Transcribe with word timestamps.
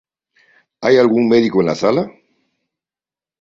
¿hay 0.81 0.97
algún 0.97 1.27
médico 1.29 1.61
en 1.61 1.67
la 1.67 1.75
sala? 1.75 2.11